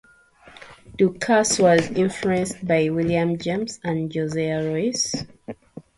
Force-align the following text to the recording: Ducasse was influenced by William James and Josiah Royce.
Ducasse 0.97 1.59
was 1.59 1.91
influenced 1.91 2.65
by 2.67 2.89
William 2.89 3.37
James 3.37 3.79
and 3.83 4.11
Josiah 4.11 4.67
Royce. 4.67 5.13